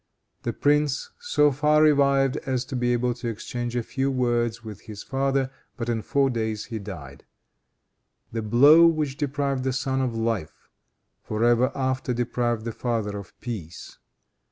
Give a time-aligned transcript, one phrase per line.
[0.41, 4.81] The prince so far revived as to be able to exchange a few words with
[4.81, 7.23] his father, but in four days he died.
[8.31, 10.67] The blow which deprived the son of life,
[11.21, 13.99] for ever after deprived the father of peace.